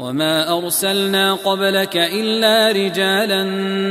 [0.00, 3.42] وما ارسلنا قبلك الا رجالا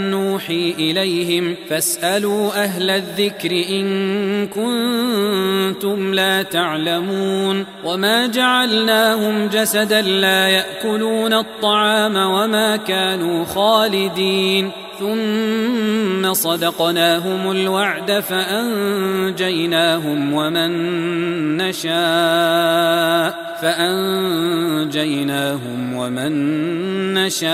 [0.09, 12.15] نوحي اليهم فاسالوا أهل الذكر ان كنتم لا تعلمون وما جعلناهم جسدا لا ياكلون الطعام
[12.15, 19.43] وما كانوا خالدين ثم صدقناهم الوعد فانجيناهم
[20.33, 20.71] ومن
[21.57, 24.99] نشاء فأنجيناهم
[25.93, 26.33] ومن
[27.13, 27.49] نشاء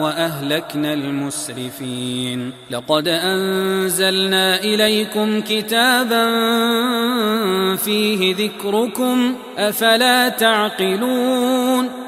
[0.00, 2.52] وأهلكنا المسرفين.
[2.70, 6.26] لقد أنزلنا إليكم كتابا
[7.76, 12.03] فيه ذكركم أفلا تعقلون.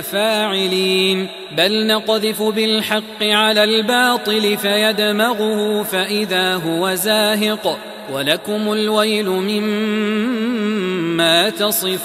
[0.00, 1.28] فاعلين.
[1.56, 7.78] بل نقذف بالحق على الباطل فيدمغه فإذا هو زاهق.
[8.12, 12.02] ولكم الويل مما تصفون.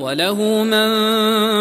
[0.00, 0.34] وله
[0.64, 0.88] من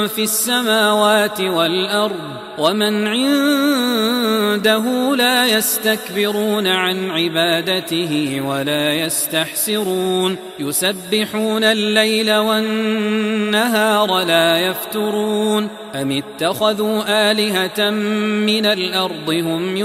[0.07, 4.83] في السماوات والأرض ومن عنده
[5.15, 18.65] لا يستكبرون عن عبادته ولا يستحسرون يسبحون الليل والنهار لا يفترون أم اتخذوا آلهة من
[18.65, 19.77] الأرض هم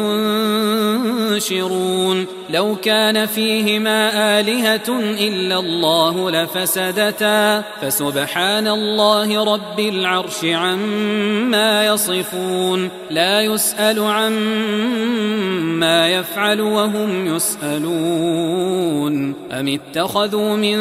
[1.33, 8.38] ينشرون لو كان فيهما آلهة إلا الله لفسدتا فسبحان
[8.69, 19.35] الله رب العرش عما يصفون لا يسأل عما يفعل وهم يسألون.
[19.53, 20.77] أم اتخذوا من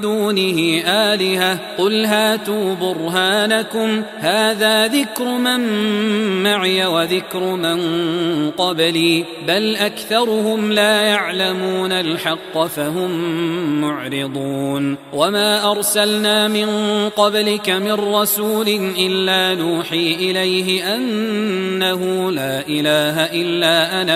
[0.00, 4.02] دونه آلهة؟ قل هاتوا برهانكم.
[4.18, 5.60] هذا ذكر من
[6.42, 7.80] معي وذكر من
[8.50, 9.24] قبلي.
[9.48, 13.10] بل أكثرهم لا يعلمون الحق فهم
[13.80, 14.96] معرضون.
[15.12, 16.68] وما أرسلنا من
[17.08, 18.68] قبلك من رسول
[18.98, 24.02] إلا نوحي إليه أنه لا إله إلا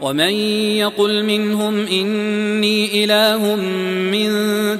[0.00, 0.34] ومن
[0.78, 3.56] يقل منهم إني إله
[4.12, 4.30] من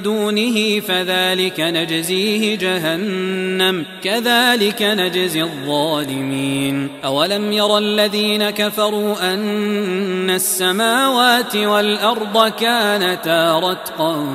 [0.01, 6.89] دونه فذلك نجزيه جهنم كذلك نجزي الظالمين.
[7.05, 14.25] أولم ير الذين كفروا أن السماوات والأرض كانتا رتقا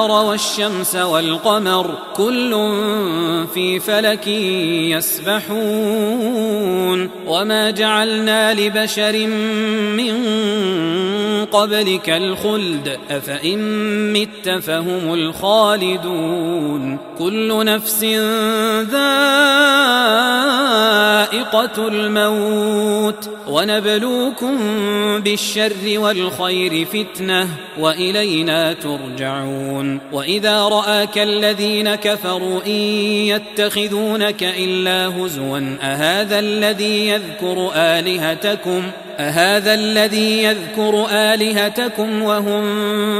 [0.00, 2.50] والشمس والقمر كل
[3.54, 4.26] في فلك
[4.96, 7.10] يسبحون.
[7.26, 9.26] وما جعلنا لبشر
[9.96, 10.14] من
[11.44, 13.58] قبلك الخلد أفإن
[14.12, 16.98] مت فهم الخالدون.
[17.18, 18.04] كل نفس
[18.90, 19.00] ذائقة
[21.88, 23.30] الموت.
[23.48, 24.58] ونبلوكم
[25.20, 27.48] بالشر والخير فتنة
[27.78, 29.89] وإلينا ترجعون.
[30.12, 32.70] وإذا رآك الذين كفروا إن
[33.30, 38.82] يتخذونك إلا هزوا أهذا الذي يذكر آلهتكم
[39.20, 42.62] أهذا الذي يذكر آلهتكم وهم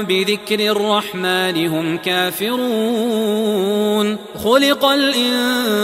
[0.02, 3.50] بذكر الرحمن هم كافرون؟
[4.44, 5.82] خلق الإنسان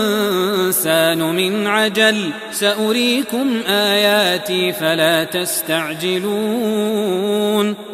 [1.19, 6.27] من عجل سأريكم آياتي فلا تستعجلون.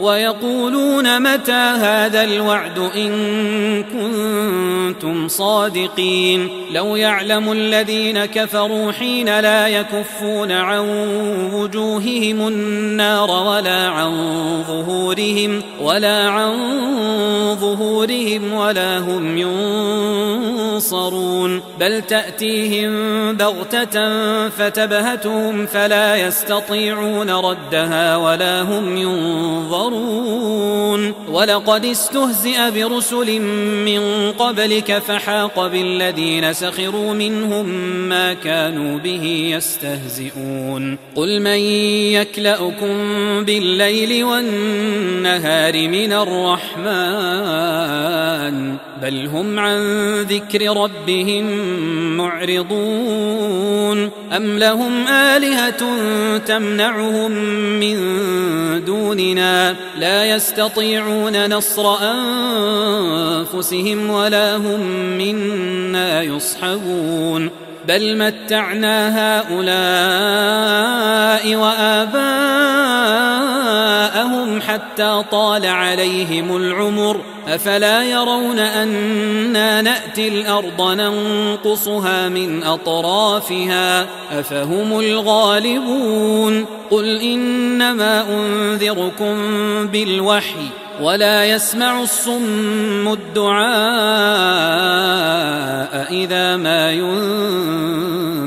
[0.00, 3.12] ويقولون متى هذا الوعد إن
[3.82, 10.88] كنتم صادقين؟ لو يعلم الذين كفروا حين لا يكفون عن
[11.52, 14.12] وجوههم النار ولا عن
[14.68, 16.52] ظهورهم ولا عن
[17.60, 20.41] ظهورهم ولا هم ينصرون
[21.80, 22.92] بل تأتيهم
[23.36, 23.96] بغتة
[24.48, 30.82] فتبهتهم فلا يستطيعون ردها ولا هم ينظرون.
[31.28, 33.40] ولقد استهزئ برسل
[33.84, 37.66] من قبلك فحاق بالذين سخروا منهم
[38.08, 40.98] ما كانوا به يستهزئون.
[41.16, 41.58] قل من
[42.18, 42.94] يكلأكم
[43.44, 47.52] بالليل والنهار من الرحمن؟
[49.02, 49.78] بل هم عن
[50.22, 51.44] ذكر ربهم
[52.16, 55.98] معرضون أم لهم آلهة
[56.38, 57.30] تمنعهم
[57.80, 57.96] من
[58.84, 61.96] دوننا لا يستطيعون نصر
[63.50, 64.80] أنفسهم ولا هم
[65.18, 67.50] منا يصحبون
[67.88, 69.62] بل متعنا هؤلاء
[71.56, 73.02] وآباءهم
[74.60, 84.06] حتى طال عليهم العمر أفلا يرون أنا نأتي الأرض ننقصها من أطرافها
[84.40, 89.36] أفهم الغالبون قل إنما أنذركم
[89.86, 90.66] بالوحي
[91.00, 93.62] ولا يسمع الصم الدعاء
[96.12, 98.42] إذا ما ينذرون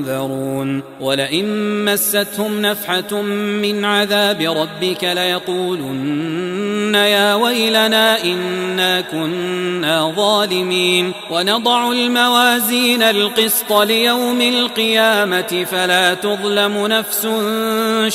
[1.02, 3.22] ولئن مستهم نفحة
[3.62, 16.14] من عذاب ربك ليقولن يا ويلنا إنا كنا ظالمين ونضع الموازين القسط ليوم القيامة فلا
[16.14, 17.28] تظلم نفس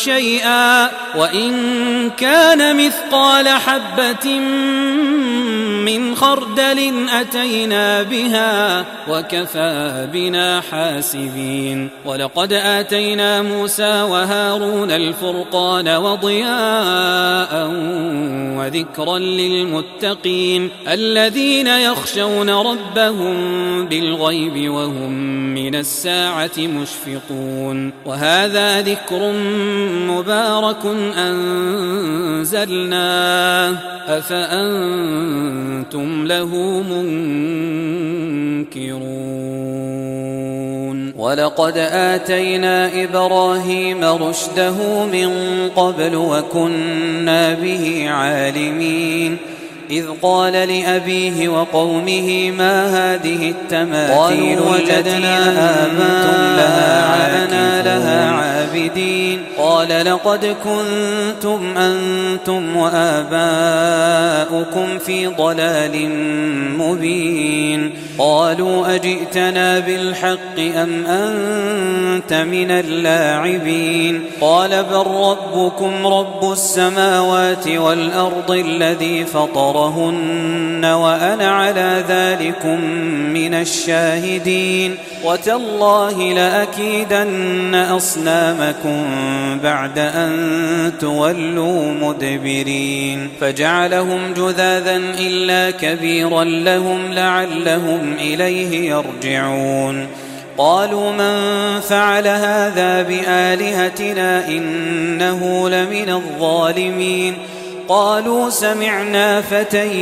[0.05, 4.41] شيئا وإن كان مثقال حبة
[5.99, 17.71] من خردل أتينا بها وكفى بنا حاسبين ولقد آتينا موسى وهارون الفرقان وضياء
[18.59, 23.35] وذكرا للمتقين الذين يخشون ربهم
[23.87, 25.13] بالغيب وهم
[25.55, 29.33] من الساعة مشفقون وهذا ذكر
[30.09, 30.87] مبارك
[32.37, 32.71] أنزلناه
[35.81, 36.83] أفأنتم له
[38.65, 39.01] منكرون.
[41.17, 45.31] ولقد آتينا إبراهيم رشده من
[45.77, 49.37] قبل وكنا به عالمين.
[49.91, 55.37] إذ قال لأبيه وقومه ما هذه التماثيل وجدنا
[55.87, 59.45] آباءنا لها عابدين.
[59.59, 63.79] قال لقد كنتم أنتم وآباؤكم
[64.99, 66.09] في ضلال
[66.79, 67.95] مبين.
[68.19, 79.25] قالوا أجئتنا بالحق أم أنت من اللاعبين؟ قال بل ربكم رب السماوات والأرض الذي
[79.81, 82.81] فطرهن وأنا على ذلكم
[83.33, 89.03] من الشاهدين وتالله لأكيدن أصنامكم
[89.63, 100.07] بعد أن تولوا مدبرين فجعلهم جذاذا إلا كبيرا لهم لعلهم إليه يرجعون
[100.59, 107.35] قالوا من فعل هذا بآلهتنا إنه لمن الظالمين
[107.91, 109.93] قالوا سمعنا فتى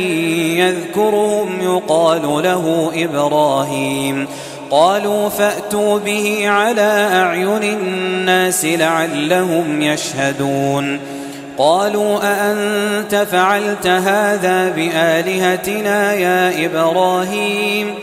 [0.59, 4.27] يذكرهم يقال له إبراهيم.
[4.71, 10.99] قالوا فأتوا به على أعين الناس لعلهم يشهدون.
[11.57, 17.93] قالوا أأنت فعلت هذا بآلهتنا يا إبراهيم؟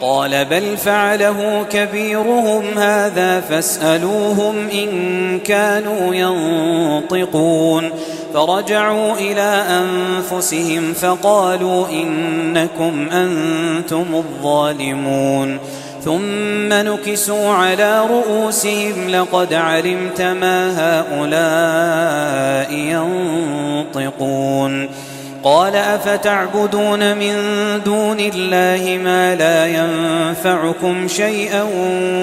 [0.00, 7.90] قال بل فعله كبيرهم هذا فاسألوهم إن كانوا ينطقون.
[8.34, 15.58] فرجعوا إلى أنفسهم فقالوا إنكم أنتم الظالمون.
[16.04, 22.72] ثم نكسوا على رؤوسهم لقد علمت ما هؤلاء
[23.94, 24.88] ينطقون.
[25.44, 27.34] قال أفتعبدون من
[27.84, 31.62] دون الله ما لا ينفعكم شيئا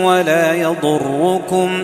[0.03, 1.83] ولا يضركم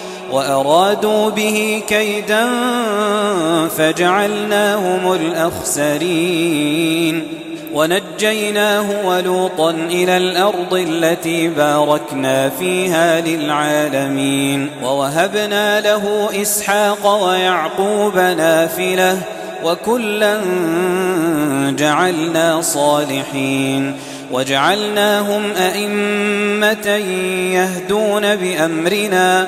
[0.31, 2.47] وأرادوا به كيدا
[3.77, 6.61] فجعلناهم الأخسرين
[7.73, 19.17] ونجيناه ولوطا إلى الأرض التي باركنا فيها للعالمين ووهبنا له إسحاق ويعقوب نافلة
[19.63, 20.39] وكلا
[21.69, 23.95] جعلنا صالحين
[24.31, 26.87] وجعلناهم أئمة
[27.53, 29.47] يهدون بأمرنا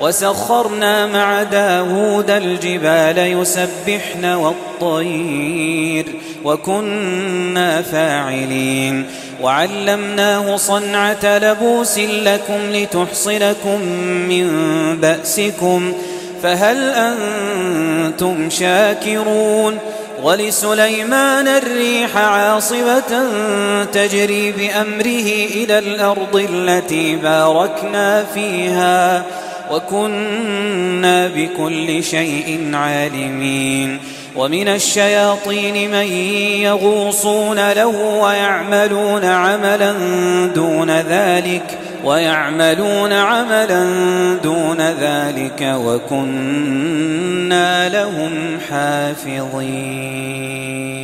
[0.00, 6.06] وسخرنا مع داود الجبال يسبحن والطير
[6.44, 9.06] وكنا فاعلين.
[9.42, 13.80] وعلمناه صنعة لبوس لكم لتحصنكم
[14.28, 14.48] من
[15.00, 15.92] بأسكم.
[16.42, 19.78] فهل أنتم شاكرون؟
[20.22, 23.22] ولسليمان الريح عاصبة
[23.92, 29.24] تجري بأمره إلى الأرض التي باركنا فيها.
[29.70, 33.98] وكنا بكل شيء عالمين.
[34.36, 36.06] ومن الشياطين من
[36.62, 39.92] يغوصون له ويعملون عملا
[40.54, 43.84] دون ذلك ويعملون عملا
[44.42, 51.03] دون ذلك وكنا لهم حافظين.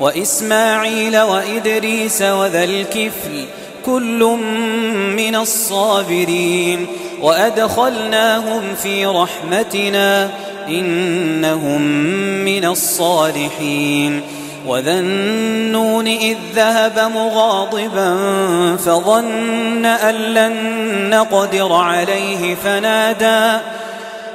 [0.00, 3.44] وإسماعيل وإدريس وذا الكفل
[3.86, 4.38] كل
[5.16, 6.86] من الصابرين
[7.22, 10.30] وأدخلناهم في رحمتنا
[10.68, 11.82] إنهم
[12.44, 14.22] من الصالحين
[14.66, 18.16] وذا النون إذ ذهب مغاضبا
[18.76, 20.54] فظن أن لن
[21.10, 23.60] نقدر عليه فنادى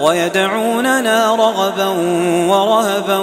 [0.00, 1.88] ويدعوننا رغبا
[2.48, 3.18] ورهبا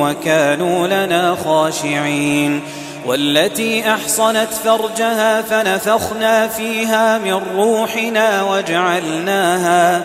[0.00, 2.60] وكانوا لنا خاشعين.
[3.06, 10.02] والتي أحصنت فرجها فنفخنا فيها من روحنا وجعلناها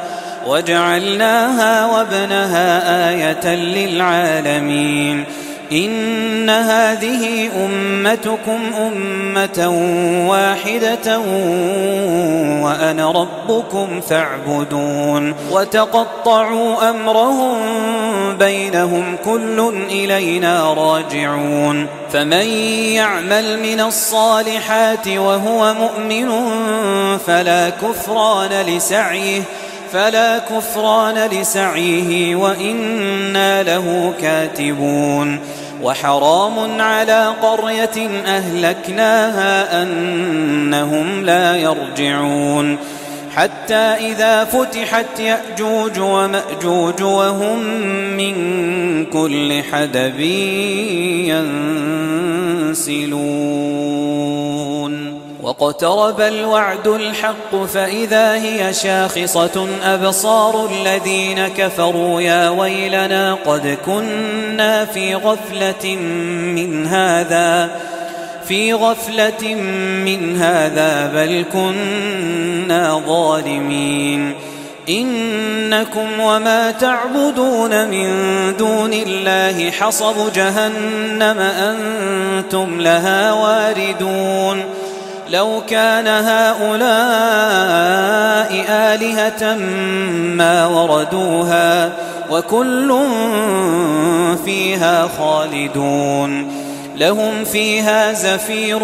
[0.48, 5.25] وجعلناها وابنها آية للعالمين.
[5.71, 9.69] إن هذه أمتكم أمة
[10.29, 11.19] واحدة
[12.63, 17.57] وأنا ربكم فاعبدون وتقطعوا أمرهم
[18.38, 22.47] بينهم كل إلينا راجعون فمن
[22.93, 26.29] يعمل من الصالحات وهو مؤمن
[27.17, 29.41] فلا كفران لسعيه
[29.91, 35.39] فلا كفران لسعيه وإنا له كاتبون
[35.84, 42.78] وحرام على قرية أهلكناها أنهم لا يرجعون
[43.36, 47.60] حتى إذا فتحت يأجوج ومأجوج وهم
[48.17, 48.36] من
[49.06, 50.19] كل حدب
[52.69, 54.57] ينسلون
[55.60, 65.96] واقترب الوعد الحق فإذا هي شاخصة أبصار الذين كفروا يا ويلنا قد كنا في غفلة
[66.56, 67.70] من هذا
[68.48, 69.56] في غفلة
[70.06, 74.34] من هذا بل كنا ظالمين.
[74.89, 78.10] إنكم وما تعبدون من
[78.58, 84.63] دون الله حصب جهنم أنتم لها واردون.
[85.29, 86.87] لو كان هؤلاء
[88.69, 89.55] آلهة
[90.35, 91.91] ما وردوها
[92.31, 92.97] وكل
[94.45, 96.51] فيها خالدون
[96.95, 98.83] لهم فيها زفير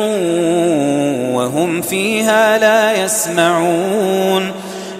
[1.33, 4.51] وهم فيها لا يسمعون